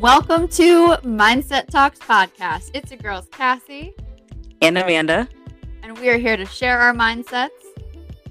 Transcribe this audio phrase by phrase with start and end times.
[0.00, 2.72] Welcome to Mindset Talks podcast.
[2.74, 3.94] It's your girls, Cassie
[4.60, 5.28] and Amanda,
[5.84, 7.50] and we are here to share our mindsets,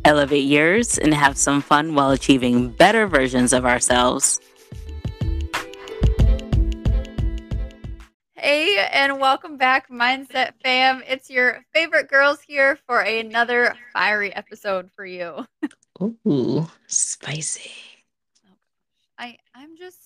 [0.04, 4.42] elevate yours, and have some fun while achieving better versions of ourselves.
[8.36, 11.02] Hey, and welcome back, Mindset fam.
[11.08, 15.48] It's your favorite girls here for another fiery episode for you.
[16.02, 17.72] Ooh, spicy.
[19.18, 20.03] I I'm just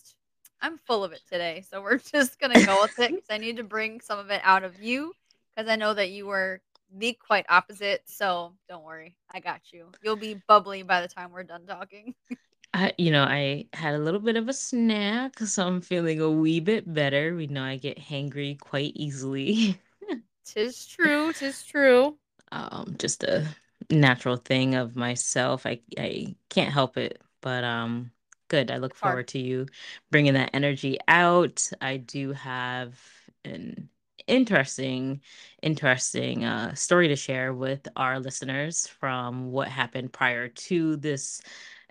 [0.62, 3.58] I'm full of it today, so we're just gonna go with it because I need
[3.58, 5.14] to bring some of it out of you
[5.56, 6.62] because I know that you were
[6.96, 8.04] the quite opposite.
[8.06, 9.92] So don't worry, I got you.
[10.04, 12.16] You'll be bubbly by the time we're done talking.
[12.74, 16.30] I, you know, I had a little bit of a snack, so I'm feeling a
[16.30, 17.34] wee bit better.
[17.34, 19.80] We know I get hangry quite easily.
[20.46, 21.34] tis true.
[21.34, 22.18] Tis true.
[22.52, 23.48] Um, just a
[23.90, 25.66] natural thing of myself.
[25.66, 27.22] I I can't help it.
[27.42, 28.12] But um,
[28.48, 28.72] good.
[28.72, 29.68] I look forward to you
[30.12, 31.70] bringing that energy out.
[31.82, 33.00] I do have
[33.46, 33.90] an
[34.28, 35.22] interesting
[35.62, 41.42] interesting uh, story to share with our listeners from what happened prior to this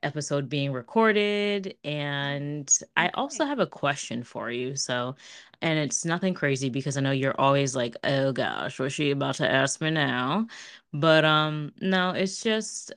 [0.02, 1.76] episode being recorded.
[1.84, 4.76] And I also have a question for you.
[4.76, 5.16] So,
[5.62, 9.36] and it's nothing crazy because I know you're always like, oh gosh, what's she about
[9.36, 10.46] to ask me now?
[10.92, 12.92] But um, no, it's just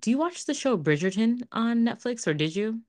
[0.00, 2.80] do you watch the show Bridgerton on Netflix or did you?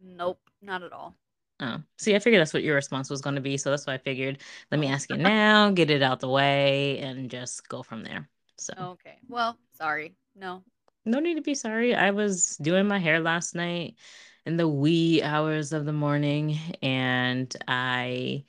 [0.00, 1.14] Nope, not at all.
[1.58, 3.56] Oh, see, I figured that's what your response was going to be.
[3.56, 4.38] So that's why I figured,
[4.70, 8.28] let me ask you now, get it out the way, and just go from there.
[8.58, 9.18] So, okay.
[9.28, 10.14] Well, sorry.
[10.34, 10.62] No,
[11.04, 11.94] no need to be sorry.
[11.94, 13.94] I was doing my hair last night
[14.44, 18.44] in the wee hours of the morning and I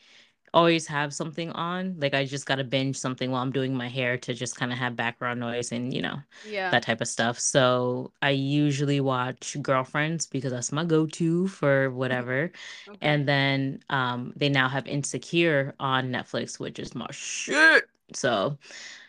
[0.53, 1.95] always have something on.
[1.99, 4.77] Like I just gotta binge something while I'm doing my hair to just kind of
[4.77, 6.17] have background noise and you know
[6.47, 6.69] yeah.
[6.71, 7.39] that type of stuff.
[7.39, 12.51] So I usually watch Girlfriends because that's my go-to for whatever.
[12.87, 12.97] okay.
[13.01, 17.85] And then um they now have Insecure on Netflix, which is my shit.
[18.13, 18.57] So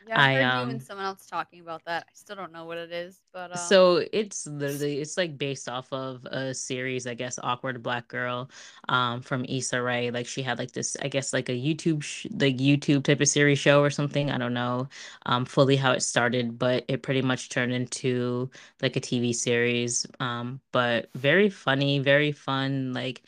[0.08, 2.04] yeah, I, I heard um, you and someone else talking about that.
[2.08, 3.56] I still don't know what it is, but um...
[3.56, 8.50] so it's literally it's like based off of a series, I guess, awkward black girl,
[8.88, 10.10] um, from Issa Rae.
[10.10, 13.28] Like she had like this, I guess, like a YouTube sh- like YouTube type of
[13.28, 14.30] series show or something.
[14.30, 14.88] I don't know,
[15.26, 20.06] um, fully how it started, but it pretty much turned into like a TV series.
[20.20, 22.94] Um, but very funny, very fun.
[22.94, 23.22] Like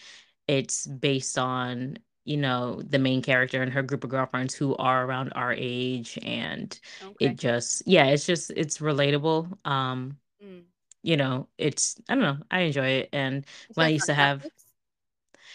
[0.48, 5.04] it's based on you know the main character and her group of girlfriends who are
[5.04, 7.14] around our age and okay.
[7.26, 10.62] it just yeah it's just it's relatable um mm.
[11.02, 14.14] you know it's i don't know i enjoy it and Is when i used to
[14.14, 14.50] have Netflix?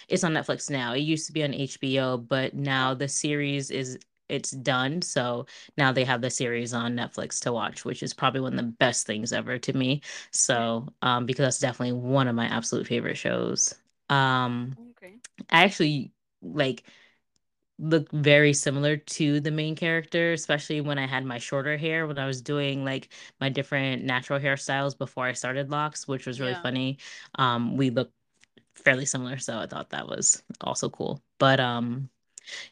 [0.09, 3.97] it's on netflix now it used to be on hbo but now the series is
[4.27, 5.45] it's done so
[5.77, 8.71] now they have the series on netflix to watch which is probably one of the
[8.79, 13.17] best things ever to me so um because that's definitely one of my absolute favorite
[13.17, 13.75] shows
[14.09, 15.13] um okay
[15.51, 16.11] i actually
[16.53, 16.83] like
[17.77, 22.17] look very similar to the main character, especially when I had my shorter hair when
[22.17, 23.09] I was doing like
[23.41, 26.61] my different natural hairstyles before I started locks, which was really yeah.
[26.61, 26.97] funny.
[27.35, 28.11] Um, we look
[28.75, 31.21] fairly similar, so I thought that was also cool.
[31.37, 32.09] But um,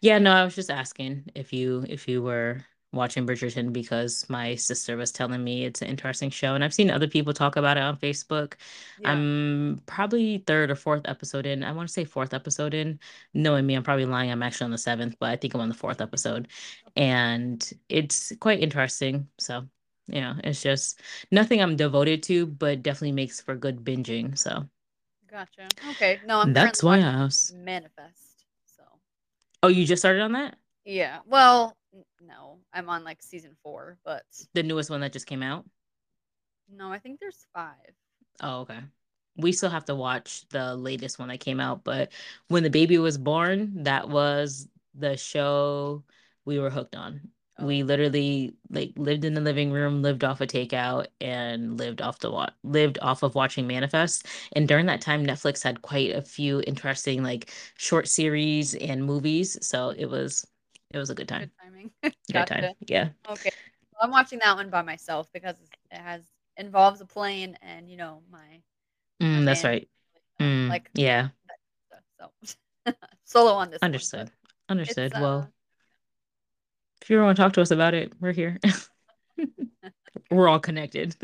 [0.01, 4.55] yeah, no, I was just asking if you if you were watching Bridgerton because my
[4.55, 7.77] sister was telling me it's an interesting show, and I've seen other people talk about
[7.77, 8.53] it on Facebook.
[8.99, 9.11] Yeah.
[9.11, 11.63] I'm probably third or fourth episode in.
[11.63, 12.99] I want to say fourth episode in.
[13.33, 14.31] Knowing me, I'm probably lying.
[14.31, 16.47] I'm actually on the seventh, but I think I'm on the fourth episode,
[16.95, 19.27] and it's quite interesting.
[19.39, 19.67] So
[20.07, 21.01] yeah, it's just
[21.31, 24.37] nothing I'm devoted to, but definitely makes for good binging.
[24.37, 24.67] So.
[25.29, 25.67] Gotcha.
[25.91, 26.19] Okay.
[26.27, 28.45] No, I'm that's why I was manifest.
[28.77, 28.83] So.
[29.63, 30.57] Oh, you just started on that?
[30.85, 31.19] Yeah.
[31.25, 31.75] Well,
[32.21, 34.23] no, I'm on like season four, but
[34.53, 35.65] the newest one that just came out.
[36.69, 37.93] No, I think there's five.
[38.41, 38.79] Oh, okay.
[39.35, 42.11] We still have to watch the latest one that came out, but
[42.47, 46.03] when the baby was born, that was the show
[46.45, 47.21] we were hooked on.
[47.59, 47.65] Oh.
[47.65, 52.01] We literally like lived in the living room, lived off a of takeout, and lived
[52.01, 54.27] off the wa- lived off of watching Manifest.
[54.53, 59.57] And during that time, Netflix had quite a few interesting like short series and movies,
[59.65, 60.45] so it was
[60.93, 61.51] it was a good time.
[61.59, 61.91] Good timing.
[62.31, 62.73] good time.
[62.87, 63.09] Yeah.
[63.29, 63.51] Okay.
[63.93, 65.55] Well, I'm watching that one by myself because
[65.91, 66.21] it has
[66.57, 68.61] involves a plane and you know my.
[69.19, 69.89] my mm, that's right.
[70.39, 71.29] Mm, like yeah.
[72.19, 72.29] so
[73.23, 73.79] solo on this.
[73.81, 74.29] Understood.
[74.67, 75.13] One, Understood.
[75.13, 75.45] well, uh,
[77.01, 78.59] if you want to talk to us about it, we're here.
[80.31, 81.15] we're all connected.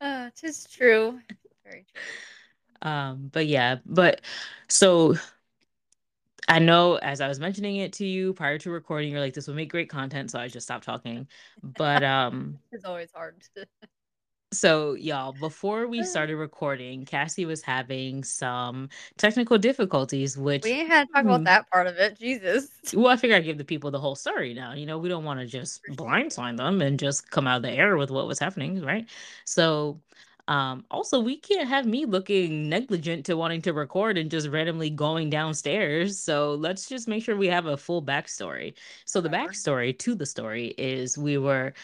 [0.00, 1.18] uh, tis true.
[1.64, 2.02] Very true.
[2.82, 4.20] Um, but yeah, but
[4.68, 5.14] so
[6.48, 9.46] I know as I was mentioning it to you prior to recording, you're like, this
[9.46, 10.30] will make great content.
[10.30, 11.28] So I just stopped talking.
[11.62, 13.42] But um it's always hard.
[14.52, 20.88] So, y'all, before we started recording, Cassie was having some technical difficulties, We which ain't
[20.88, 22.18] had to talk about hmm, that part of it.
[22.18, 22.68] Jesus.
[22.94, 24.72] well, I figure I give the people the whole story now.
[24.74, 27.70] You know, we don't want to just blindside them and just come out of the
[27.70, 29.08] air with what was happening, right?
[29.44, 30.00] So,
[30.48, 34.90] um, also we can't have me looking negligent to wanting to record and just randomly
[34.90, 36.18] going downstairs.
[36.20, 38.74] So let's just make sure we have a full backstory.
[39.06, 41.74] So the backstory to the story is we were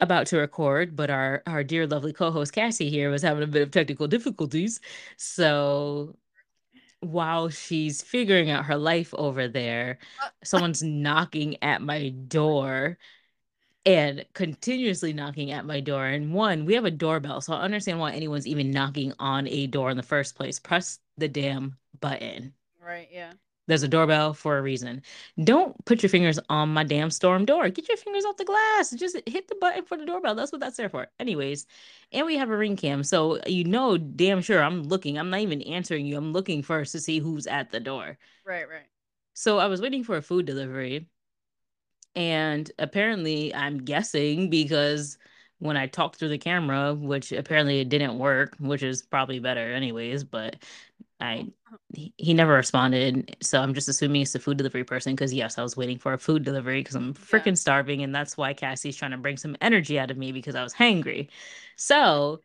[0.00, 3.62] about to record, but our our dear lovely co-host Cassie here was having a bit
[3.62, 4.80] of technical difficulties.
[5.16, 6.16] So
[7.00, 12.98] while she's figuring out her life over there, Uh, someone's knocking at my door
[13.84, 16.06] and continuously knocking at my door.
[16.06, 19.66] And one, we have a doorbell, so I understand why anyone's even knocking on a
[19.66, 20.58] door in the first place.
[20.58, 22.54] Press the damn button.
[22.80, 23.32] right, yeah.
[23.68, 25.02] There's a doorbell for a reason.
[25.44, 27.68] Don't put your fingers on my damn storm door.
[27.70, 28.90] Get your fingers off the glass.
[28.90, 30.34] Just hit the button for the doorbell.
[30.34, 31.06] That's what that's there for.
[31.20, 31.66] Anyways,
[32.10, 33.04] and we have a ring cam.
[33.04, 35.16] So you know damn sure I'm looking.
[35.16, 36.16] I'm not even answering you.
[36.16, 38.18] I'm looking first to see who's at the door.
[38.44, 38.86] Right, right.
[39.34, 41.06] So I was waiting for a food delivery.
[42.14, 45.18] And apparently, I'm guessing because
[45.58, 49.72] when I talked through the camera, which apparently it didn't work, which is probably better
[49.72, 50.56] anyways, but
[51.20, 51.48] I
[51.94, 53.36] he, never responded.
[53.42, 56.12] So I'm just assuming it's the food delivery person because yes, I was waiting for
[56.14, 57.54] a food delivery because I'm freaking Yeah.
[57.54, 60.62] starving and that's why Cassie's trying to bring some energy out of me because I
[60.64, 61.28] was hangry.
[61.76, 62.42] So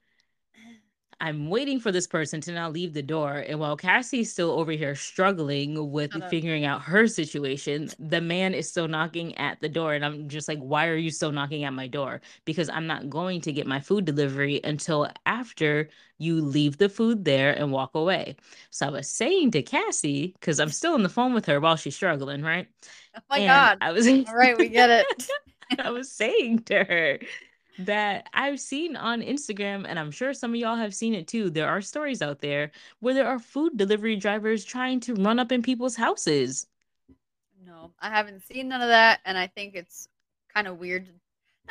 [1.19, 3.43] I'm waiting for this person to now leave the door.
[3.47, 6.29] And while Cassie's still over here struggling with up.
[6.29, 9.93] figuring out her situation, the man is still knocking at the door.
[9.93, 12.21] And I'm just like, why are you still knocking at my door?
[12.45, 17.25] Because I'm not going to get my food delivery until after you leave the food
[17.25, 18.35] there and walk away.
[18.69, 21.77] So I was saying to Cassie, because I'm still on the phone with her while
[21.77, 22.67] she's struggling, right?
[23.15, 23.77] Oh my and god.
[23.81, 25.29] I was All right, we get it.
[25.79, 27.19] I was saying to her
[27.79, 31.49] that I've seen on Instagram, and I'm sure some of y'all have seen it too.
[31.49, 35.51] There are stories out there where there are food delivery drivers trying to run up
[35.51, 36.67] in people's houses.
[37.65, 40.07] No, I haven't seen none of that, and I think it's
[40.53, 41.07] kind of weird.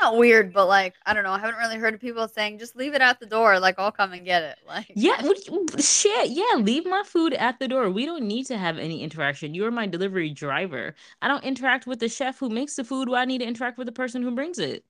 [0.01, 1.33] Not weird, but like I don't know.
[1.33, 3.91] I haven't really heard of people saying just leave it at the door, like I'll
[3.91, 4.59] come and get it.
[4.69, 6.31] Like Yeah, what you- shit.
[6.31, 7.89] Yeah, leave my food at the door.
[7.91, 9.55] We don't need to have any interaction.
[9.55, 10.95] You're my delivery driver.
[11.23, 13.09] I don't interact with the chef who makes the food.
[13.09, 14.85] Why I need to interact with the person who brings it?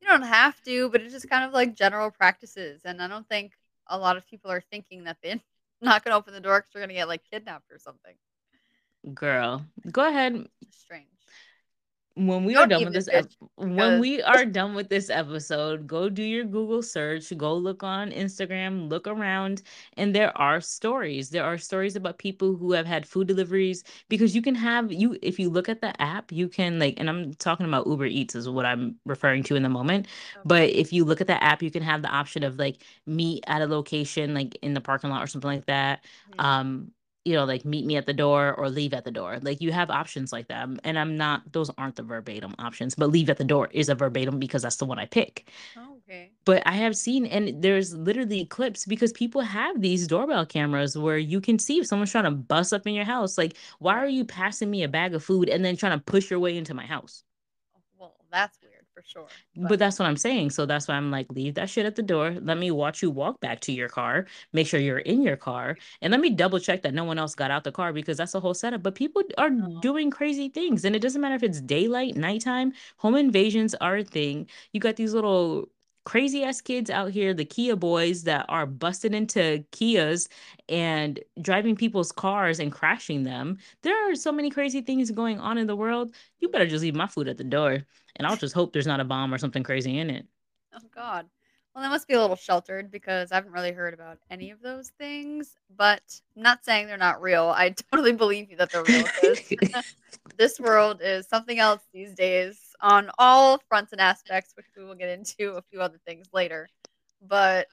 [0.00, 3.28] You don't have to, but it's just kind of like general practices, and I don't
[3.28, 3.52] think
[3.88, 5.40] a lot of people are thinking that they're
[5.82, 8.14] not gonna open the door because they're gonna get like kidnapped or something.
[9.14, 10.48] Girl, go ahead.
[10.70, 11.17] Strange.
[12.26, 15.86] When we Don't are done with this ep- when we are done with this episode
[15.86, 19.62] go do your google search go look on instagram look around
[19.96, 21.30] and there are stories.
[21.30, 25.16] There are stories about people who have had food deliveries because you can have you
[25.22, 28.34] if you look at the app you can like and i'm talking about uber eats
[28.34, 30.06] is what i'm referring to in the moment
[30.44, 33.44] but if you look at the app you can have the option of like meet
[33.46, 36.04] at a location like in the parking lot or something like that.
[36.28, 36.40] Mhm.
[36.44, 36.90] um
[37.24, 39.38] you know, like meet me at the door or leave at the door.
[39.42, 40.64] Like you have options like that.
[40.64, 43.88] Um, and I'm not, those aren't the verbatim options, but leave at the door is
[43.88, 45.48] a verbatim because that's the one I pick.
[45.76, 46.32] Oh, okay.
[46.44, 51.18] But I have seen, and there's literally clips because people have these doorbell cameras where
[51.18, 53.36] you can see if someone's trying to bust up in your house.
[53.36, 56.30] Like, why are you passing me a bag of food and then trying to push
[56.30, 57.24] your way into my house?
[57.96, 58.58] Well, that's
[58.98, 59.26] for sure.
[59.56, 60.50] But that's what I'm saying.
[60.50, 62.36] So that's why I'm like, leave that shit at the door.
[62.40, 64.26] Let me watch you walk back to your car.
[64.52, 65.76] Make sure you're in your car.
[66.02, 68.32] And let me double check that no one else got out the car because that's
[68.32, 68.82] the whole setup.
[68.82, 70.84] But people are doing crazy things.
[70.84, 74.48] And it doesn't matter if it's daylight, nighttime, home invasions are a thing.
[74.72, 75.68] You got these little
[76.08, 80.26] crazy ass kids out here, the Kia boys that are busted into Kias
[80.66, 83.58] and driving people's cars and crashing them.
[83.82, 86.14] There are so many crazy things going on in the world.
[86.38, 87.84] You better just leave my food at the door.
[88.16, 90.26] And I'll just hope there's not a bomb or something crazy in it.
[90.74, 91.26] Oh God.
[91.74, 94.62] Well, they must be a little sheltered because I haven't really heard about any of
[94.62, 95.56] those things.
[95.76, 96.00] But
[96.34, 97.52] I'm not saying they're not real.
[97.54, 99.04] I totally believe you that they're real.
[100.38, 104.94] this world is something else these days on all fronts and aspects, which we will
[104.94, 106.68] get into a few other things later.
[107.22, 107.68] But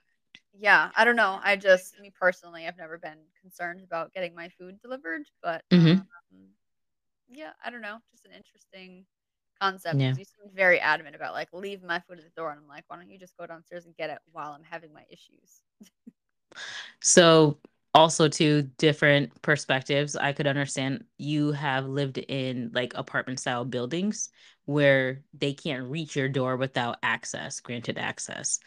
[0.57, 1.39] yeah, I don't know.
[1.43, 5.23] I just, me personally, I've never been concerned about getting my food delivered.
[5.43, 5.99] But Mhm.
[5.99, 6.39] um,
[7.29, 7.99] yeah, I don't know.
[8.11, 9.05] Just an interesting
[9.61, 9.99] concept.
[9.99, 10.15] Yeah.
[10.17, 12.85] You seemed very adamant about like leave my food at the door, and I'm like,
[12.87, 15.61] why don't you just go downstairs and get it while I'm having my issues?
[17.01, 17.57] So,
[17.93, 20.15] also two different perspectives.
[20.17, 24.29] I could understand you have lived in like apartment style buildings
[24.65, 28.59] where they can't reach your door without access, granted access.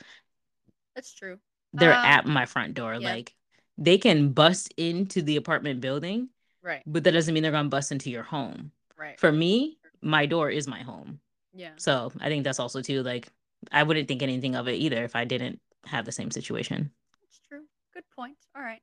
[0.94, 1.38] That's true.
[1.72, 2.94] They're Um, at my front door.
[2.94, 3.10] yeah.
[3.12, 3.34] Like
[3.76, 6.30] they can bust into the apartment building,
[6.62, 6.82] Right.
[6.86, 8.72] but that doesn't mean they're gonna bust into your home.
[8.96, 9.18] Right.
[9.18, 11.20] For me, my door is my home.
[11.52, 11.72] Yeah.
[11.76, 13.28] So I think that's also too like
[13.72, 16.92] I wouldn't think anything of it either if I didn't have the same situation.
[17.22, 17.64] That's true.
[17.92, 18.36] Good point.
[18.54, 18.82] All right.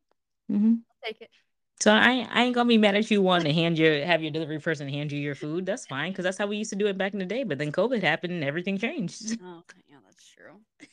[0.51, 0.75] Mm-hmm.
[0.89, 1.29] I'll take it.
[1.85, 4.31] So I I ain't gonna be mad at you wanting to hand your have your
[4.31, 5.67] delivery person hand you your food.
[5.67, 7.43] That's fine because that's how we used to do it back in the day.
[7.43, 9.37] But then COVID happened and everything changed.
[9.43, 10.89] Oh, yeah, that's true.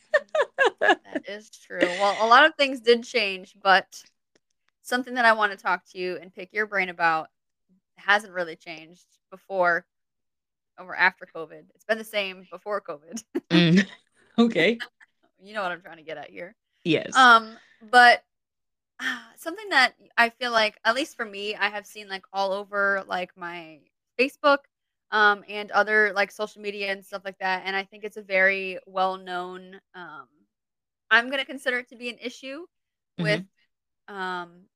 [0.81, 1.81] that is true.
[1.81, 4.03] Well, a lot of things did change, but
[4.83, 7.31] something that I want to talk to you and pick your brain about
[7.97, 9.87] hasn't really changed before
[10.79, 11.63] or after COVID.
[11.75, 13.25] It's been the same before COVID.
[13.49, 13.87] Mm.
[14.39, 14.79] Okay.
[15.43, 16.55] you know what I'm trying to get at here.
[16.85, 17.15] Yes.
[17.15, 17.57] Um,
[17.91, 18.25] but
[19.37, 23.05] something that I feel like, at least for me, I have seen like all over
[23.07, 23.81] like my
[24.19, 24.59] Facebook
[25.11, 27.63] um, and other like social media and stuff like that.
[27.67, 30.27] And I think it's a very well known, um,
[31.11, 32.67] I'm going to consider it to be an issue
[33.19, 33.45] with,
[34.09, 34.15] Mhm.
[34.15, 34.69] um,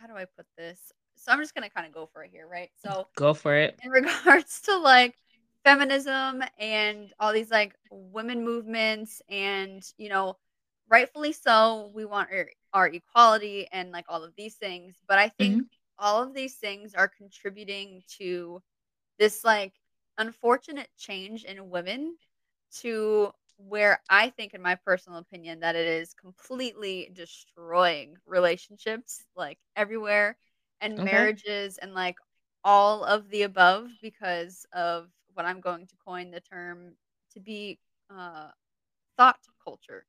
[0.00, 0.92] how do I put this?
[1.16, 2.70] So I'm just going to kind of go for it here, right?
[2.82, 3.78] So Go for it.
[3.82, 5.14] in regards to like
[5.64, 10.36] feminism and all these like women movements and you know
[10.88, 15.28] rightfully so we want our, our equality and like all of these things but i
[15.28, 15.68] think Mhm.
[15.98, 18.60] all of these things are contributing to
[19.18, 19.74] this like
[20.18, 22.16] unfortunate change in women
[22.72, 29.58] to where i think in my personal opinion that it is completely destroying relationships like
[29.76, 30.36] everywhere
[30.80, 31.04] and Okay.
[31.04, 32.16] marriages and like
[32.64, 36.94] all of the above because of what I'm going to coin the term
[37.32, 37.78] to be
[38.10, 38.50] uh,
[39.18, 40.06] thot culture.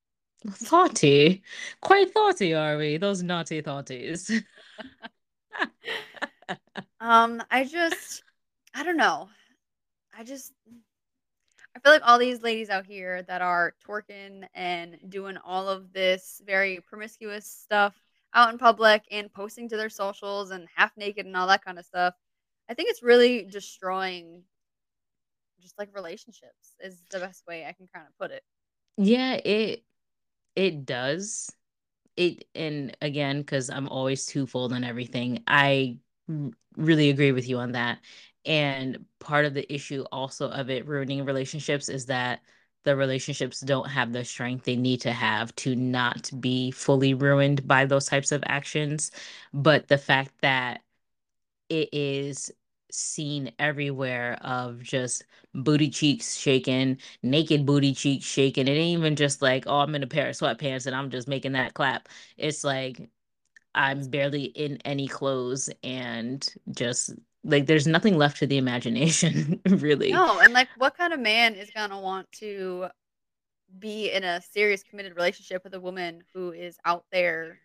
[0.50, 1.44] Thotty.
[1.82, 2.98] Quite thotty, are we?
[2.98, 4.44] Those naughty thotties.
[7.00, 8.24] Um, I just,
[8.74, 9.30] I don't know.
[10.18, 10.54] I just,
[11.76, 15.94] I feel like all these ladies out here that are twerking and doing all of
[15.94, 17.96] this very promiscuous stuff
[18.34, 21.78] out in public and posting to their socials and half naked and all that kind
[21.78, 22.16] of stuff.
[22.70, 24.44] I think it's really destroying
[25.62, 28.44] just like relationships is the best way I can kind of put it.
[28.98, 29.84] yeah, it
[30.56, 31.52] it does.
[32.16, 35.44] It and again, because I'm always twofold on everything.
[35.48, 35.98] I
[36.78, 38.00] really agree with you on that.
[38.46, 42.42] And part of the issue also of it ruining relationships is that
[42.84, 47.68] the relationships don't have the strength they need to have to not be fully ruined
[47.68, 49.12] by those types of actions.
[49.54, 50.82] But the fact that
[51.70, 52.52] it is
[52.92, 55.24] seen everywhere of just
[55.54, 58.68] booty cheeks shaking, naked booty cheeks shaking.
[58.68, 61.28] It ain't even just like, oh, I'm in a pair of sweatpants and I'm just
[61.28, 62.10] making that clap.
[62.38, 63.10] It's like
[63.76, 67.12] I'm barely in any clothes and just
[67.44, 70.12] like there's nothing left to the imagination, really.
[70.12, 72.88] no, and like what kind of man is gonna want to
[73.80, 77.60] be in a serious committed relationship with a woman who is out there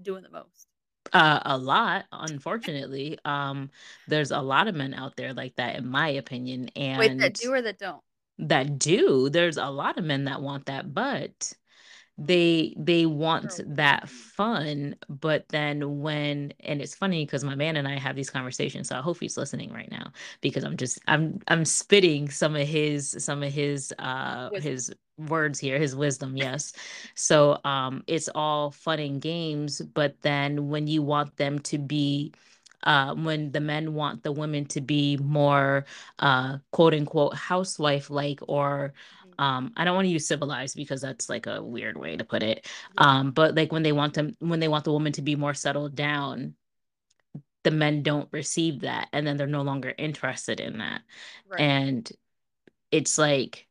[0.00, 0.66] doing the most?
[1.12, 3.18] Uh, a lot, unfortunately.
[3.24, 3.70] Um,
[4.06, 7.34] there's a lot of men out there like that, in my opinion, Wait, that and
[7.34, 8.02] do or that don't?
[8.38, 9.28] that do.
[9.30, 11.52] There's a lot of men that want that, but
[12.26, 13.64] they they want True.
[13.68, 18.30] that fun but then when and it's funny because my man and i have these
[18.30, 22.54] conversations so i hope he's listening right now because i'm just i'm i'm spitting some
[22.54, 26.72] of his some of his uh his words here his wisdom yes
[27.14, 32.32] so um it's all fun and games but then when you want them to be
[32.84, 35.84] uh, when the men want the women to be more
[36.18, 38.92] uh, quote unquote housewife like or.
[39.42, 42.42] Um i don't want to use civilized because that's like a weird way to put
[42.42, 42.66] it.
[42.96, 45.54] Um but like when they want them when they want the woman to be more
[45.54, 46.54] settled down
[47.64, 51.02] the men don't receive that and then they're no longer interested in that.
[51.50, 51.60] Right.
[51.60, 52.10] and
[52.90, 53.66] it's like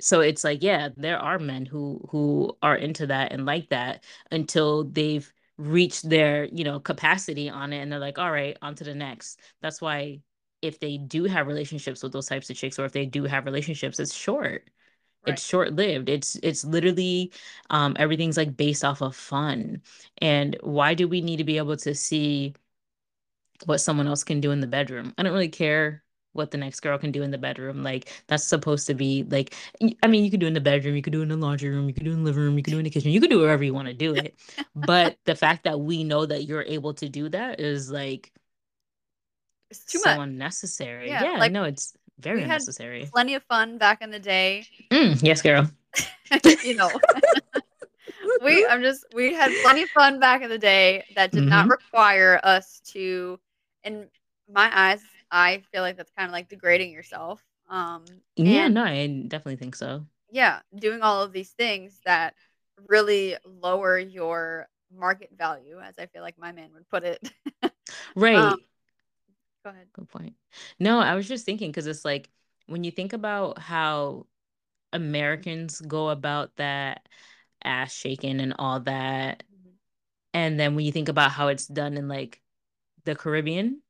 [0.00, 4.04] so it's like yeah there are men who who are into that and like that
[4.30, 8.74] until they've reached their you know capacity on it and they're like all right on
[8.74, 9.38] to the next.
[9.62, 10.20] That's why
[10.60, 13.44] if they do have relationships with those types of chicks or if they do have
[13.46, 14.70] relationships it's short
[15.26, 15.38] Right.
[15.38, 17.32] it's short lived it's it's literally
[17.70, 19.82] um everything's like based off of fun.
[20.18, 22.54] And why do we need to be able to see
[23.66, 25.14] what someone else can do in the bedroom?
[25.18, 26.02] I don't really care
[26.32, 27.82] what the next girl can do in the bedroom.
[27.82, 29.54] Like that's supposed to be like
[30.02, 31.86] I mean you could do in the bedroom you could do in the laundry room
[31.88, 33.30] you could do in the living room you could do in the kitchen you could
[33.30, 34.36] do wherever you want to do it.
[34.74, 38.32] But the fact that we know that you're able to do that is like
[39.70, 40.20] It's too so much.
[40.20, 41.14] unnecessary.
[41.14, 43.10] Yeah, yeah like, no it's very We unnecessary.
[43.12, 44.68] plenty of fun back in the day.
[44.90, 45.68] Mm, yes girl
[46.62, 46.98] you know,
[48.40, 51.66] we I'm just we had plenty of fun back in the day that did not
[51.66, 51.68] Mhm.
[51.68, 53.38] require us to
[53.84, 54.08] in
[54.50, 58.04] my eyes I feel like that's kind of like degrading yourself um
[58.36, 60.06] yeah no i definitely think so.
[60.30, 62.34] Yeah doing all of these things that
[62.88, 67.30] really lower your market value as I feel like my man would put it.
[68.14, 68.38] Right.
[68.38, 68.60] Um
[69.64, 70.34] go ahead Good point.
[70.80, 72.30] No, I was just thinking because it's like
[72.66, 74.26] when you think about how
[74.92, 77.08] Americans go about that
[77.64, 79.44] ass shaking and all that.
[79.48, 79.78] Mhm.
[80.34, 82.42] And then when you think about how it's done in like
[83.04, 83.82] the Caribbean,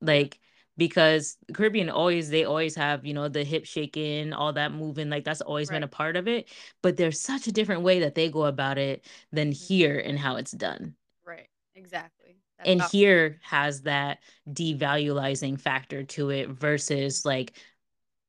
[0.00, 0.40] like
[0.76, 5.24] because Caribbean always they always have, you know, the hip shaking, all that moving, like
[5.24, 6.48] that's always been a part of it.
[6.82, 9.54] But there's such a different way that they go about it than Mhm.
[9.54, 10.96] here and how it's done.
[11.24, 11.48] Right.
[11.74, 12.19] Exactly.
[12.60, 14.18] That's And how here has that
[14.50, 17.56] devaluing factor to it versus like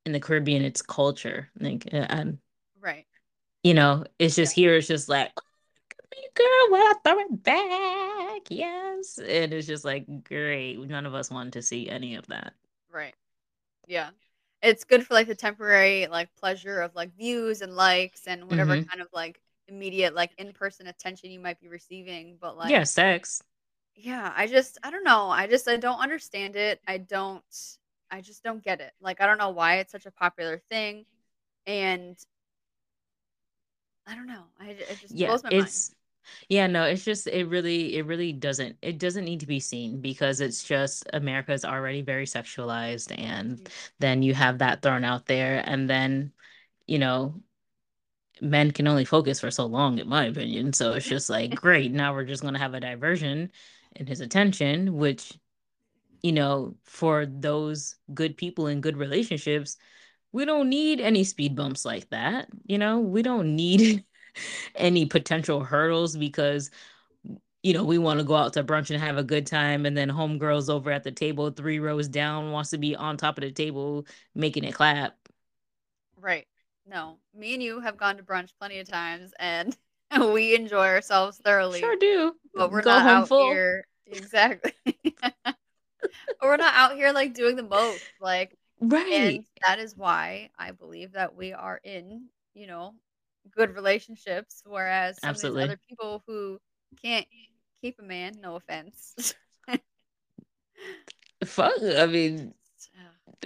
[0.05, 1.49] in the Caribbean, it's culture.
[1.59, 2.39] Like, uh, um,
[2.79, 3.05] Right.
[3.63, 4.35] you know, it's Yeah.
[4.35, 5.41] just here, it's just like, "Oh,
[5.89, 8.41] look at me, girl, when I throw it back.
[8.49, 9.17] Yes.
[9.19, 10.79] And it's just like, great.
[10.79, 12.53] None of us wanted to see any of that.
[12.89, 13.15] Right.
[13.87, 14.11] Yeah.
[14.63, 18.77] It's good for, like, the temporary, like, pleasure of, like, views and likes and whatever
[18.77, 22.83] hmm kind of, like, immediate, like, in-person attention you might be receiving, but, like, Yeah,
[22.85, 23.41] sex.
[23.95, 27.43] Yeah, I just I don't know, I just I don't understand it, I don't
[28.09, 31.05] I just don't get it, like, I don't know why it's such a popular thing,
[31.67, 32.17] and
[34.07, 35.73] I don't know, I it just Yeah, blows my mind.
[35.73, 35.95] it's
[36.49, 40.01] yeah, no, it's just it really it really doesn't it doesn't need to be seen
[40.01, 43.71] because it's just America is already very sexualized and Mhm.
[43.99, 46.33] then you have that thrown out there and then,
[46.87, 47.41] you know,
[48.41, 50.73] men can only focus for so long in my opinion.
[50.73, 53.51] So it's just like, great, now we're just going to have a diversion
[53.95, 55.33] in his attention which,
[56.21, 59.77] you know, for those good people in good relationships,
[60.33, 62.47] we don't need any speed bumps like that.
[62.67, 64.05] You know, we don't need
[64.75, 66.71] any potential hurdles because
[67.63, 69.95] you know we want to go out to brunch and have a good time and
[69.95, 73.43] then homegirls over at the table three rows down wants to be on top of
[73.43, 74.05] the table
[74.35, 75.15] making it clap
[76.21, 76.47] Right.
[76.85, 79.75] No, me and you have gone to brunch plenty of times, and
[80.33, 84.73] we enjoy ourselves thoroughly, sure do but we're go not out full here exactly.
[86.41, 90.71] We're not out here, like, doing the most, like right and that is why I
[90.71, 92.95] believe that we are in, you know,
[93.55, 96.59] good relationships, whereas some of these absolutely other people who
[97.01, 97.27] can't
[97.81, 99.35] keep a man, no offense.
[101.45, 102.53] fuck i mean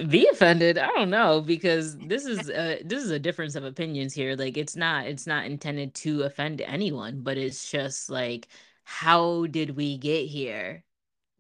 [0.10, 4.14] be offended i don't know because this is uh this is a difference of opinions
[4.14, 8.48] here like it's not it's not intended to offend anyone but it's just like
[8.86, 10.86] how did we get here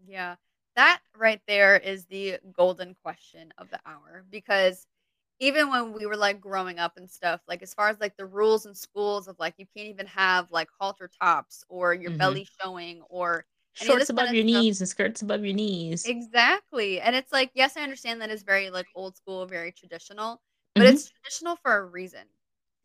[0.05, 0.35] Yeah.
[0.75, 4.85] That right there is the golden question of the hour because
[5.39, 8.25] even when we were like growing up and stuff, like as far as like the
[8.25, 12.11] rules in schools of like you can't even have like halter tops or your hmm
[12.11, 17.01] belly showing or shorts above your knees and skirts above your knees Exactly.
[17.01, 20.41] And it's like, yes, I understand that is very like old school, very traditional,
[20.77, 22.27] but hmm it's traditional for a reason.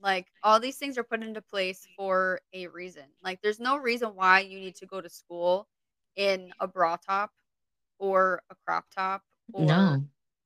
[0.03, 3.05] Like all these things are put into place for a reason.
[3.23, 5.69] Like there's no reason why you need to go to school
[6.17, 7.31] in a bra top
[7.99, 10.03] or a crop top or no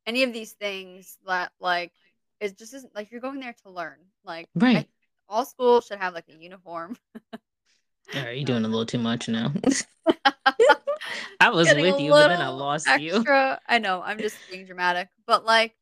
[0.07, 1.93] any of these things that like
[2.41, 3.99] it just isn't like you're going there to learn.
[4.25, 4.89] Like I right
[5.29, 6.97] all schools should have like a uniform.
[8.15, 9.53] Right, you're doing a little too much now.
[11.41, 13.25] I was getting with you, but then I lost you.
[13.27, 15.75] I know, I'm just being dramatic, but like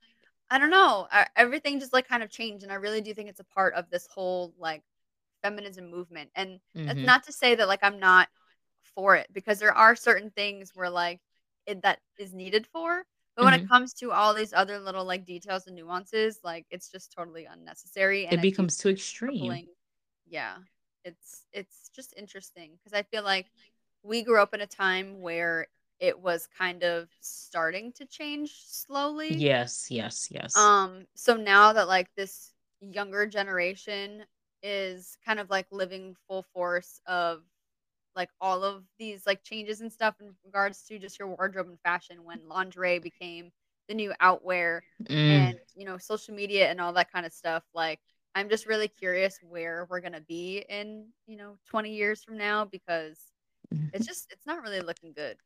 [0.52, 3.30] I don't know, I, everything just like kind of changed and I really do think
[3.30, 4.82] it's a part of this whole like
[5.42, 6.30] feminism movement.
[6.36, 8.28] And that's hmm not to say that like I'm not
[8.94, 11.20] for it because there are certain things where like
[11.66, 13.04] it, that is needed for.
[13.36, 16.66] But when it hmm comes to all these other little like details and nuances, like
[16.70, 19.62] it's just totally unnecessary and It becomes too extreme.
[19.62, 19.68] crippling.
[20.26, 20.58] Yeah.
[21.04, 23.46] It's it's just interesting because I feel like
[24.02, 25.66] we grew up in a time where
[26.02, 30.54] it was kind of starting to change slowly Yes, yes, yes.
[30.54, 34.24] um, so now that, like, this younger generation
[34.62, 37.44] is kind of, like, living full force of,
[38.16, 41.80] like, all of these, like, changes and stuff in regards to just your wardrobe and
[41.82, 43.52] fashion when lingerie became
[43.88, 44.84] the new outwear
[45.28, 45.58] and, Mm.
[45.74, 48.00] you know, social media and all that kinda stuff, like,
[48.34, 52.64] I'm just really curious where we're gonna be in, you know, 20 years from now
[52.66, 53.31] because
[53.92, 55.36] it's just it's not really looking good.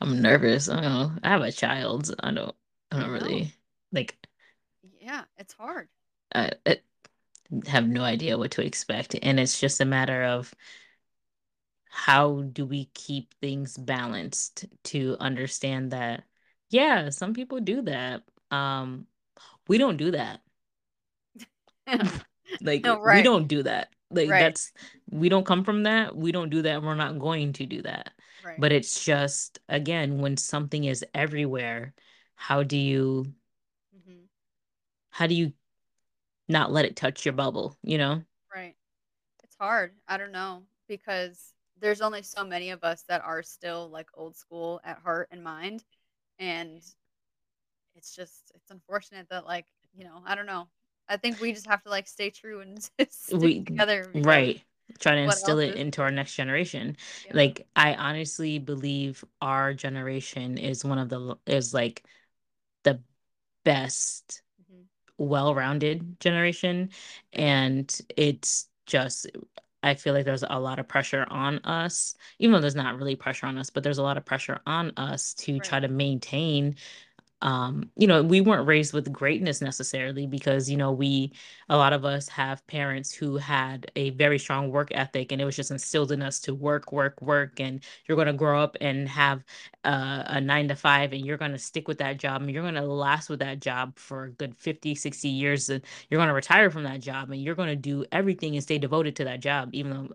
[0.00, 0.68] I'm nervous.
[0.68, 1.12] I don't know.
[1.22, 2.14] I have a child.
[2.20, 2.54] I don't.
[2.90, 3.12] I I don't know.
[3.12, 3.54] really
[3.92, 4.16] like.
[5.00, 5.88] Yeah, it's hard.
[6.34, 6.80] I, I
[7.66, 10.54] have no idea what to expect, and it's just a matter of
[11.90, 16.24] how do we keep things balanced to understand that.
[16.70, 18.22] Yeah, some people do that.
[18.50, 19.06] Um,
[19.68, 20.40] we don't do that.
[22.60, 23.88] Like No, we don't do that.
[24.12, 24.72] Like right, that's
[25.10, 26.16] we don't come from that.
[26.16, 26.82] We don't do that.
[26.82, 28.12] We're not going to do that.
[28.42, 28.56] right.
[28.58, 31.94] But it's just again, when something is everywhere,
[32.36, 33.34] how do you
[33.92, 34.28] Mhm.
[35.10, 35.52] how do you
[36.48, 38.24] not let it touch your bubble, you know?
[38.54, 38.74] Right.
[39.44, 39.94] It's hard.
[40.08, 44.36] I don't know because there's only so many of us that are still like old
[44.36, 45.84] school at heart and mind.
[46.38, 46.82] And
[47.94, 50.68] it's just, it's unfortunate that, like, you know, I don't know.
[51.08, 54.62] I think we just have to, like, stay true and stick We together right.
[54.98, 56.96] Try to instill it is into our next generation.
[57.24, 57.32] Yeah.
[57.32, 62.04] Like, I honestly believe our generation is one of the is, like,
[62.84, 63.00] the
[63.64, 64.88] best Mhm.
[65.18, 66.90] well-rounded generation,
[67.32, 69.28] and it's just
[69.82, 73.16] I feel like there's a lot of pressure on us, even though there's not really
[73.16, 76.76] pressure on us, but there's a lot of pressure on us to try to maintain
[77.42, 81.32] um, you know, we weren't raised with greatness necessarily because, you know, we
[81.68, 85.44] a lot of us have parents who had a very strong work ethic and it
[85.44, 87.60] was just instilled in us to work, work, work.
[87.60, 89.44] And you're going to grow up and have
[89.84, 92.62] uh, a nine to five and you're going to stick with that job and you're
[92.62, 95.68] going to last with that job for a good 50, 60 years.
[95.68, 98.62] And you're going to retire from that job and you're going to do everything and
[98.62, 100.02] stay devoted to that job, even though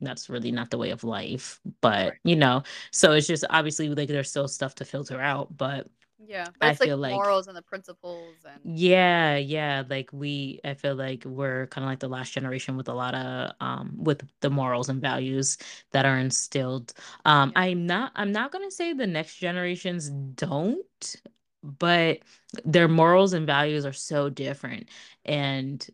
[0.00, 1.60] that's really not the way of life.
[1.80, 2.18] But, Right.
[2.24, 5.56] you know, so it's just obviously like there's still stuff to filter out.
[5.56, 5.88] But
[6.26, 9.82] Yeah, but I it's, like, feel the like morals and the principles and yeah, yeah,
[9.90, 13.14] like we I feel like we're kind of like the last generation with a lot
[13.14, 15.58] of um with the morals and values
[15.92, 16.94] that are instilled.
[17.26, 17.62] Um Yeah.
[17.62, 21.16] I'm not I'm not going to say the next generations don't,
[21.62, 22.20] but
[22.64, 24.88] their morals and values are so different
[25.26, 25.86] and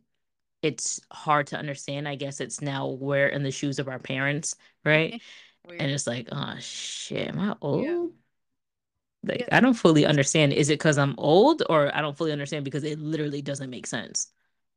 [0.63, 2.09] it's hard to understand.
[2.09, 5.21] I guess it's now we're in the shoes of our parents, right?
[5.79, 8.07] And it's like, oh shit, am I Yeah.
[9.23, 10.53] Like, Yeah, I don't fully understand.
[10.53, 13.87] Is it because I'm old, or I don't fully understand because it literally doesn't make
[13.87, 14.33] sense?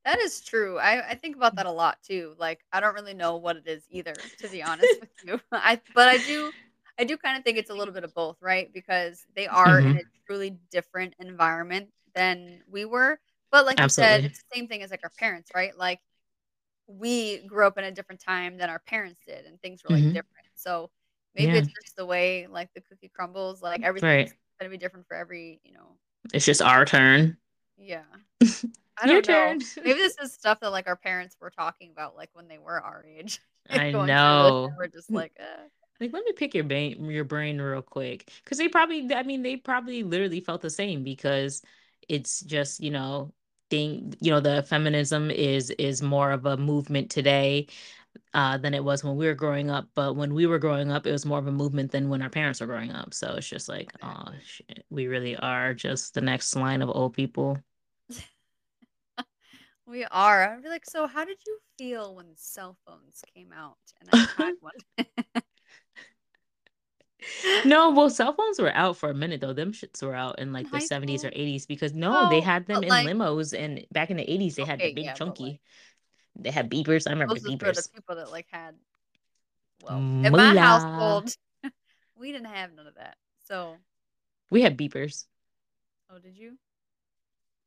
[0.06, 0.78] that is true.
[0.80, 2.36] I I think about that a lot too.
[2.38, 5.40] Like, I don't really know what it is either, to be honest with you.
[5.52, 6.52] I but I do
[7.00, 8.72] I do kinda think it's a little bit of both, right?
[8.74, 9.98] Because they are in Mhm.
[9.98, 13.20] a truly different environment than we were.
[13.52, 15.78] But like you said, it's the same thing as, like, our parents, right?
[15.78, 16.00] Like,
[16.88, 20.06] we grew up in a different time than our parents did, and things were, like,
[20.06, 20.14] Mhm.
[20.14, 20.48] different.
[20.56, 20.92] So,
[21.36, 24.32] maybe Yeah, it's just the way, like, the cookie crumbles, like, everything's right.
[24.60, 25.98] gonna be different for every, you know
[26.34, 27.38] It's just our turn.
[27.78, 28.04] Yeah.
[29.02, 29.56] I don't know.
[29.56, 29.60] turn.
[29.84, 32.80] Maybe this is stuff that, like, our parents were talking about, like, when they were
[32.80, 34.78] our age, I going through this, and know.
[34.78, 35.64] we're just like, "Uh"
[36.00, 39.42] like, let me pick your brain your brain real quick, because they probably I mean,
[39.44, 41.62] they probably literally felt the same because
[42.10, 43.34] it's just, you know,
[43.70, 47.68] thing you know, the feminism is is more of a movement today
[48.34, 49.88] uh, than it was when we were growing up.
[49.96, 52.30] But when we were growing up, it was more of a movement than when our
[52.30, 53.14] parents were growing up.
[53.14, 57.14] So it's just like, oh shit, we really are just the next line of old
[57.14, 57.58] people.
[59.86, 60.50] We are.
[60.50, 64.28] I'd be like, "So how did you feel when cell phones came out and I
[64.38, 64.72] had one?"
[67.66, 69.54] no, well, cell phones were out for a minute though.
[69.54, 72.66] Them shits were out in In like the 70s or 80s because no, they had
[72.66, 73.58] them in like limos.
[73.58, 75.60] And back in the 80s, they had the big yeah, chunky.
[76.36, 77.08] They had beepers.
[77.08, 77.94] I remember those for the beepers.
[77.94, 78.76] people that, like, had
[79.84, 81.36] well, in my household,
[82.18, 83.18] we didn't have none of that.
[83.48, 83.78] So
[84.50, 85.26] We had beepers.
[86.10, 86.58] oh, did you?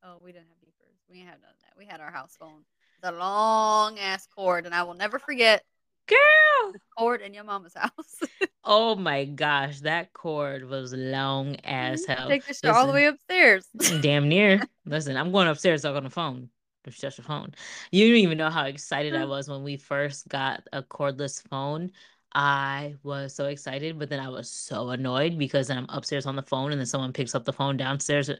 [0.02, 0.96] Oh, we didn't have beepers.
[1.08, 1.76] We didn't have none of that.
[1.78, 2.64] We had our house phone.
[3.02, 5.62] The long ass cord, and I will never forget
[6.08, 6.72] Girl.
[6.72, 8.20] the cord in your mama's house.
[8.64, 12.16] Oh my gosh, that cord was long as Mhm.
[12.16, 12.28] hell.
[12.28, 13.66] Take the shit all the way upstairs.
[14.00, 14.62] Damn near.
[14.86, 16.48] Listen, I'm going upstairs talk on the phone.
[16.86, 17.54] Just touch phone.
[17.90, 21.92] You don't even know how excited I was when we first got a cordless phone.
[22.34, 26.36] I was so excited, but then I was so annoyed because then I'm upstairs on
[26.36, 28.30] the phone and then someone picks up the phone downstairs.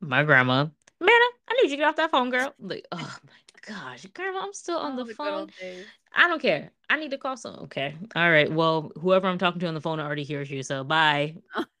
[0.00, 0.66] My grandma,
[1.00, 2.54] Manna, I need you to get off that phone, girl.
[2.58, 5.50] Like, oh my gosh, grandma, I'm still on Oh, the the phone.
[6.14, 6.70] I don't care.
[6.88, 7.64] I need to call someone.
[7.64, 7.96] Okay.
[8.14, 8.50] All right.
[8.52, 10.62] Well, whoever I'm talking to on the phone already hears you.
[10.62, 11.36] So bye.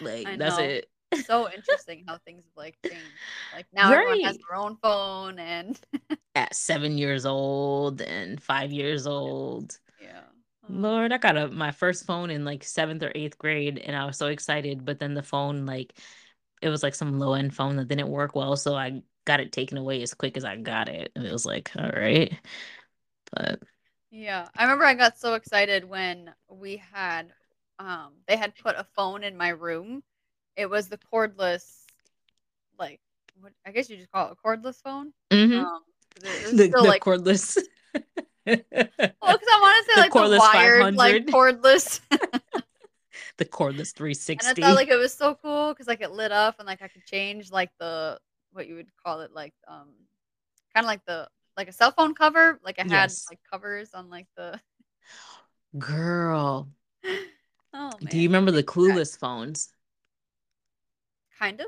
[0.00, 0.90] Like, that's it.
[1.14, 3.18] So interesting how things have, like, changed.
[3.52, 5.78] Like, now everyone has their own phone and
[6.34, 9.78] At 7 years old and 5 years old.
[9.98, 10.22] Yeah.
[10.68, 14.06] Lord, I got a my first phone in, like, 7th or 8th grade, and I
[14.06, 15.94] was so excited, but then the phone, like
[16.62, 19.78] it was, like, some low-end phone that didn't work well, so I got it taken
[19.78, 22.34] away as quick as I got it, and it was like, "Alright."
[23.32, 23.62] But
[24.10, 24.48] yeah.
[24.56, 27.32] I remember I got so excited when we had,
[27.78, 30.02] um they had put a phone in my room.
[30.56, 31.86] It was the cordless,
[32.78, 33.00] like,
[33.40, 35.12] what I guess you just call it a cordless phone?
[35.30, 35.70] Mhm.
[35.70, 35.82] Um,
[36.14, 37.58] 'cause it it was The still, the like cordless
[39.20, 42.00] well, 'cause I wanna say, The like, the cordless wired, like, cordless
[43.38, 43.94] The cordless
[44.38, 46.82] And I thought, like, it was so cool because like, it lit up and, like,
[46.82, 48.18] I could change, like, the
[48.52, 49.94] what you would call it, like, um,
[50.74, 53.26] kinda like the like a cell phone cover, like, it had, Yes.
[53.28, 54.60] like, covers on, like, the
[55.78, 56.68] Girl,
[57.74, 59.02] Oh, do you remember the things back.
[59.02, 59.72] Clueless phones?
[61.42, 61.66] Kind of.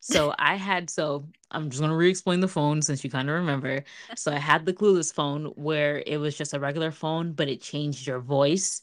[0.00, 3.84] So I had so I'm just gonna re-explain the phone since you kind of remember.
[4.16, 7.62] So I had the Clueless phone where it was just a regular phone, but it
[7.62, 8.82] changed your voice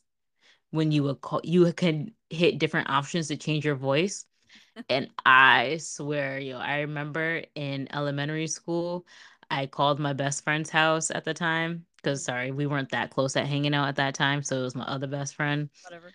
[0.72, 1.42] when you would call.
[1.44, 4.26] You could hit different options to change your voice.
[4.90, 9.06] And I swear, yo, I remember in elementary school,
[9.52, 13.36] I called my best friend's house at the time because, sorry, we weren't that close
[13.36, 14.42] at hanging out at that time.
[14.42, 15.70] So it was my other best friend.
[15.84, 16.12] Whatever.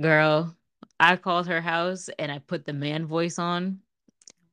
[0.00, 0.54] Girl,
[1.00, 3.80] I called her house and I put the man voice on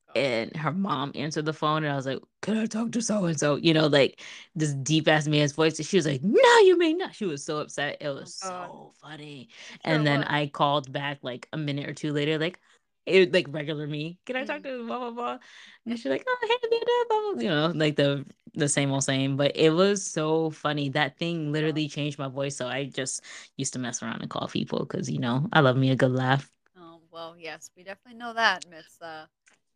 [0.08, 3.02] Oh and her mom answered the phone and I was like, Can I talk to
[3.02, 3.56] so and so?
[3.58, 4.22] You know, like
[4.56, 5.80] this deep ass man's voice.
[5.80, 7.16] And she was like, No, you may not.
[7.16, 7.98] She was so upset.
[8.02, 8.72] It Oh was god.
[8.76, 9.50] so funny.
[9.82, 10.28] Sure And then was.
[10.28, 12.60] I called back like a minute or two later, like,
[13.06, 14.20] it like regular me.
[14.26, 14.64] Can I talk Mhm.
[14.64, 15.40] to blah blah blah?
[15.86, 19.04] And she's like, Oh, hey, blah, blah, blah," you know, like the the same old
[19.04, 19.38] same.
[19.38, 20.90] But it was so funny.
[20.90, 22.56] That thing literally changed my voice.
[22.58, 23.24] So I just
[23.58, 26.12] used to mess around and call people because you know I love me a good
[26.12, 26.50] laugh.
[26.78, 29.28] Oh, well, yes, we definitely know that, Miss uh,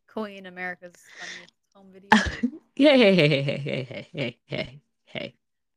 [0.08, 2.26] Queen America's Funniest Home Video.
[2.76, 5.36] hey, hey, hey, hey, hey, hey, hey, hey,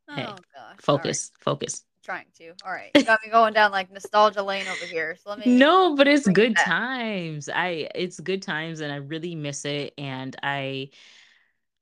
[0.08, 0.90] hey, Oh gosh.
[0.92, 1.18] Right.
[1.18, 1.84] focus, focus.
[2.02, 2.54] Trying to.
[2.64, 2.92] All right.
[2.96, 5.16] You got me going down like nostalgia lane over here.
[5.22, 6.66] So let me No, but it's good back.
[6.66, 7.48] times.
[7.48, 10.90] I it's good times and I really miss it and I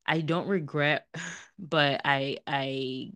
[0.07, 1.09] I don't regret
[1.59, 3.13] but I I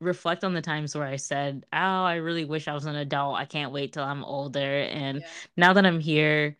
[0.00, 3.36] reflect on the times where I said, "Oh, I really wish I was an adult.
[3.38, 5.28] I can't wait till I'm older." And Yeah.
[5.56, 6.56] now that I'm here,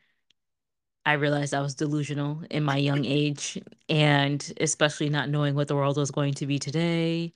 [1.05, 5.77] I realized I was delusional in my young age and especially not knowing what the
[5.77, 7.33] world was going to be today.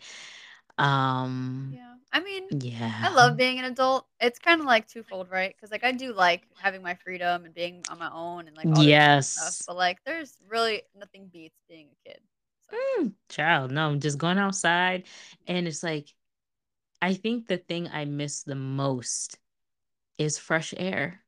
[0.79, 1.90] Um, Yeah.
[2.13, 4.07] I mean, yeah, I love being an adult.
[4.21, 5.55] It's kind of like twofold, right?
[5.57, 8.71] Because like I do like having my freedom and being on my own and like
[8.73, 8.99] all this
[9.37, 9.55] stuff.
[9.55, 9.67] Yes.
[9.67, 12.21] But like, there's really nothing beats being a kid.
[12.71, 15.05] So Mm, child, no, just going outside.
[15.47, 16.15] And it's like,
[17.03, 19.39] I think the thing I miss the most
[20.19, 21.23] is fresh air.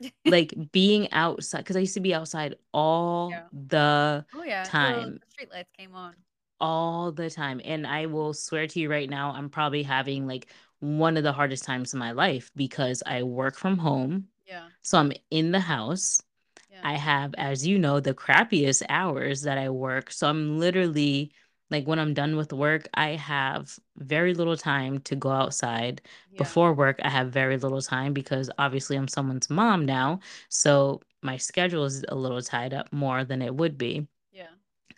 [0.26, 3.48] Like being outside, because I used to be outside all yeah.
[3.52, 4.70] the Oh yeah.
[4.70, 6.14] Time, the street lights came on.
[6.62, 7.60] All the time.
[7.64, 10.46] And I will swear to you right now, I'm probably having like
[10.78, 14.28] one of the hardest times in my life because I work from home.
[14.46, 14.68] Yeah.
[14.82, 16.22] So I'm in the house.
[16.70, 16.80] Yeah.
[16.82, 20.10] I have, as you know, the crappiest hours that I work.
[20.10, 21.32] So I'm literally
[21.70, 26.02] like when I'm done with work, I have very little time to go outside.
[26.30, 26.38] Yeah.
[26.38, 30.20] Before work, I have very little time because obviously I'm someone's mom now.
[30.48, 34.06] So my schedule is a little tied up more than it would be.
[34.32, 34.48] Yeah.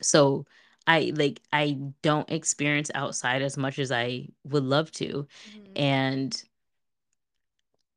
[0.02, 0.46] So
[0.86, 5.26] I like I don't experience outside as much as I would love to.
[5.44, 6.44] hmm And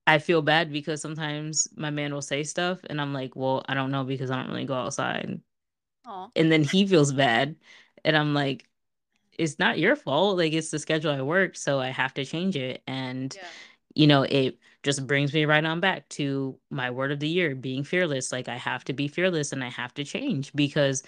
[0.05, 3.73] I feel bad because sometimes my man will say stuff and I'm like, well, I
[3.73, 5.41] don't know because I don't really go outside.
[6.05, 6.31] Oh.
[6.35, 7.55] And then he feels bad.
[8.05, 8.67] And I'm like,
[9.37, 10.37] it's not your fault.
[10.37, 11.55] Like, it's the schedule I work.
[11.57, 12.83] So I have to change it.
[12.87, 13.49] And, Yeah.
[13.95, 17.55] you know, it just brings me right on back to my word of the year
[17.55, 18.31] being fearless.
[18.31, 21.03] Like, I have to be fearless and I have to change because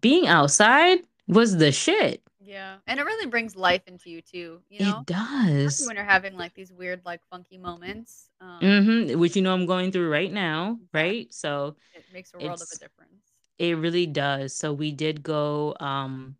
[0.00, 2.22] being outside was the shit.
[2.40, 2.76] Yeah.
[2.86, 4.60] And it really brings life into you too.
[4.70, 5.84] You know, It especially does.
[5.86, 8.30] when you're having like these weird, like funky moments.
[8.40, 8.60] Um.
[8.62, 9.18] Mm-hmm.
[9.18, 11.32] Which you know I'm going through right now, right?
[11.32, 13.12] So It makes a world of a difference.
[13.58, 14.54] It really does.
[14.54, 16.36] So we did go, um,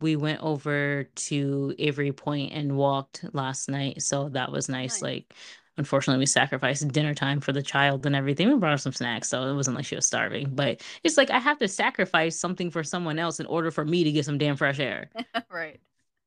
[0.00, 4.02] we went over to Avery Point and walked last night.
[4.02, 5.00] So that was nice.
[5.00, 5.02] Nice.
[5.02, 5.34] Like,
[5.76, 8.48] unfortunately, we sacrificed dinner time for the child and everything.
[8.48, 10.50] We brought her some snacks, so it wasn't like she was starving.
[10.54, 14.04] But it's like I have to sacrifice something for someone else in order for me
[14.04, 15.10] to get some damn fresh air.
[15.50, 15.80] right.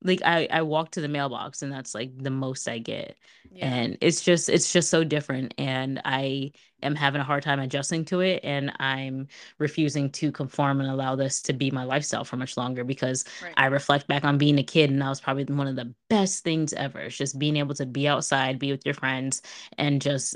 [0.03, 3.17] Like I, I walk to the mailbox and that's like the most I get.
[3.49, 3.65] Yeah.
[3.69, 5.55] And it's just it's just so different.
[5.57, 6.51] And I
[6.83, 8.41] am having a hard time adjusting to it.
[8.43, 12.83] And I'm refusing to conform and allow this to be my lifestyle for much longer
[12.83, 13.57] because Right.
[13.57, 16.43] I reflect back on being a kid and that was probably one of the best
[16.43, 16.99] things ever.
[16.99, 19.41] It's just being able to be outside, be with your friends,
[19.77, 20.35] and just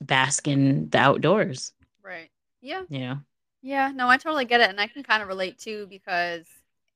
[0.00, 2.30] bask in the outdoors, Right.
[2.60, 2.84] Yeah.
[2.88, 3.18] Yeah.
[3.62, 3.92] Yeah.
[3.94, 4.70] No, I totally get it.
[4.70, 6.46] And I can kind of relate too because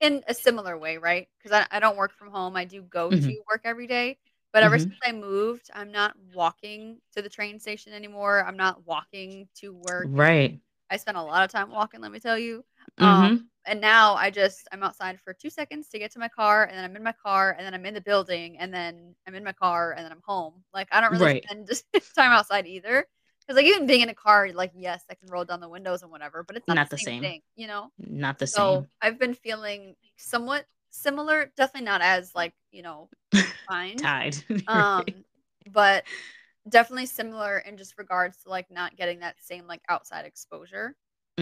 [0.03, 1.29] in a similar way, right?
[1.39, 2.57] Because I, I don't work from home.
[2.57, 4.19] I do go hmm to work every day.
[4.53, 8.45] But ever hmm since I moved, I'm not walking to the train station anymore.
[8.47, 10.13] I'm not walking to work.
[10.13, 10.61] Right.
[10.91, 12.65] I spent a lot of time walking, let me tell you.
[13.01, 16.29] Um, hmm and now I just I'm outside for two seconds to get to my
[16.29, 19.15] car, and then I'm in my car, and then I'm in the building, and then
[19.27, 20.65] I'm in my car, and then I'm home.
[20.75, 21.49] Like I don't really Right.
[21.49, 21.69] spend
[22.17, 23.07] time outside either.
[23.47, 26.03] Because like even being in a car, like yes, I can roll down the windows
[26.03, 27.23] and whatever, but it's not the Not the same same.
[27.23, 27.91] thing, you know.
[27.99, 28.65] Not the same.
[28.65, 28.87] So same.
[29.03, 33.09] I've been feeling somewhat similar, definitely not as like you know
[33.69, 34.37] fine, Tied.
[34.69, 35.25] um, Right.
[35.73, 36.05] but
[36.69, 40.97] definitely similar in just regards to like not getting that same like outside exposure.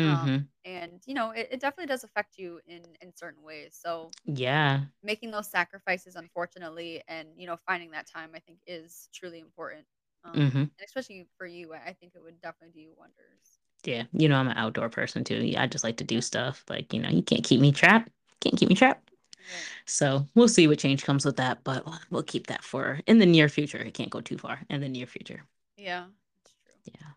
[0.04, 3.78] Um, hmm and you know, it, it definitely does affect you in in certain ways.
[3.80, 4.84] So Yeah.
[5.02, 9.86] making those sacrifices, unfortunately, and you know, finding that time, I think, is truly important.
[10.24, 13.60] Um, hmm and especially for you, I think it would definitely do wonders.
[13.84, 14.04] Yeah.
[14.12, 15.36] You know, I'm an outdoor person too.
[15.44, 16.64] Yeah, I just like to do stuff.
[16.68, 18.10] Like, you know, you can't keep me trapped.
[18.40, 19.10] Can't keep me trapped.
[19.38, 19.68] right.
[19.86, 23.18] So we'll see what change comes with that, but we'll we'll keep that for in
[23.18, 23.78] the near future.
[23.78, 25.44] It can't go too far in the near future.
[25.76, 26.06] Yeah,
[26.44, 26.92] that's true.
[26.94, 27.12] Yeah.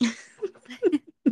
[1.26, 1.30] I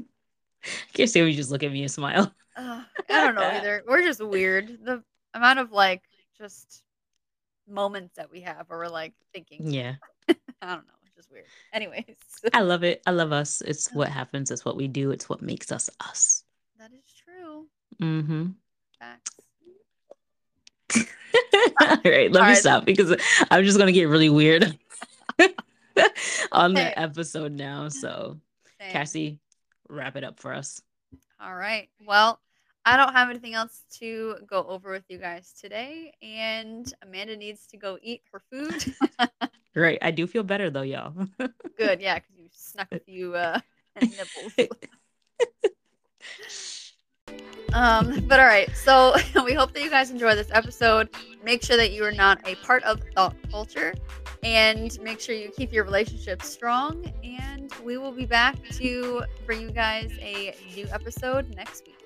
[0.92, 2.32] can't say we just look at me and smile.
[2.56, 3.82] Uh, I don't know either.
[3.86, 4.84] We're just weird.
[4.84, 5.02] The
[5.34, 6.02] amount of like
[6.36, 6.82] just
[7.70, 9.70] moments that we have where we're like thinking.
[9.70, 9.94] Yeah.
[10.28, 10.34] I
[10.74, 10.94] don't know.
[11.06, 11.44] It's just weird.
[11.72, 12.16] Anyways.
[12.52, 13.02] I love it.
[13.06, 13.60] I love us.
[13.62, 14.50] It's what happens.
[14.50, 15.10] It's what we do.
[15.10, 16.44] It's what makes us us.
[16.78, 17.66] That is true.
[18.00, 18.46] Mm-hmm.
[18.98, 19.30] Facts.
[21.80, 22.56] All right, let All me right.
[22.56, 23.14] stop because
[23.50, 24.76] I'm just gonna get really weird
[26.52, 27.88] on the episode now.
[27.88, 28.38] So,
[28.80, 28.90] Same.
[28.90, 29.38] Cassie,
[29.88, 30.80] wrap it up for us.
[31.40, 31.88] All right.
[32.06, 32.40] Well,
[32.84, 37.66] I don't have anything else to go over with you guys today, and Amanda needs
[37.68, 38.94] to go eat her food.
[39.74, 41.14] Right, I do feel better though, y'all.
[41.78, 43.60] Good, yeah, because you snuck a few uh,
[44.02, 44.76] nipples.
[47.72, 49.14] Um, but all right, so
[49.44, 51.08] we hope that you guys enjoy this episode.
[51.44, 53.94] Make sure that you are not a part of thot culture,
[54.42, 57.04] and make sure you keep your relationships strong.
[57.22, 61.99] And we will be back to bring you guys a new episode next week.